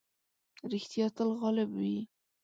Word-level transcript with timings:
رښتيا 0.71 1.05
تل 1.15 1.29
غالب 1.41 1.69
وي. 1.79 1.97